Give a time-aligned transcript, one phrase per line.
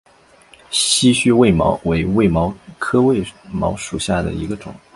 [0.71, 4.73] 稀序卫矛为卫矛科卫矛属下的一个种。